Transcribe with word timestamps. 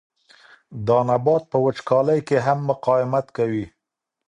دا 0.87 0.97
نبات 1.09 1.43
په 1.51 1.57
وچکالۍ 1.65 2.19
کې 2.27 2.37
هم 2.45 2.59
مقاومت 2.69 3.25
کوي. 3.37 3.65